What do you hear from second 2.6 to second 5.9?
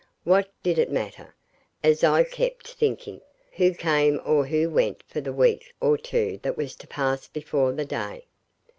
thinking, who came or who went for the week